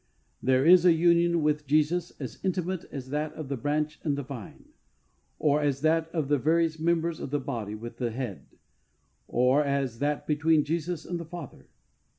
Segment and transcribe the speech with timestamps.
[0.41, 4.23] There is a union with Jesus as intimate as that of the branch and the
[4.23, 4.69] vine,
[5.37, 8.47] or as that of the various members of the body with the head,
[9.27, 11.67] or as that between Jesus and the Father.